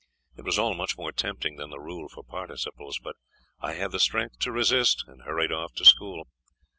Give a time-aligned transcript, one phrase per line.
[0.35, 3.17] It was all much more tempting than the rule for participles, but
[3.59, 6.25] I had the strength to resist, and hurried off to school.